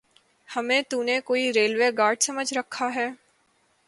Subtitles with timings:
[0.49, 3.07] ہمیں تو نے کوئی ریلوے گارڈ سمجھ رکھا ہے؟